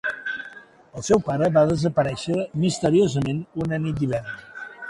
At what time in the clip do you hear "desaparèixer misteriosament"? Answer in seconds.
1.73-3.47